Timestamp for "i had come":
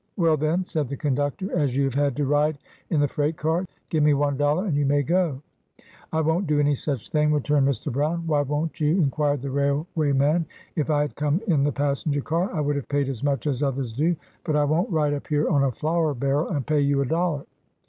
10.89-11.39